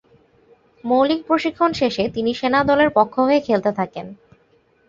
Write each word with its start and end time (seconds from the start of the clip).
মৌলিক 0.83 1.21
প্রশিক্ষণ 1.27 1.71
শেষে 1.73 2.03
তিনি 2.15 2.31
সেনা 2.33 2.59
দলের 2.63 2.89
পক্ষ 2.97 3.13
হয়ে 3.19 3.39
খেলতে 3.39 3.71
থাকেন। 3.79 4.05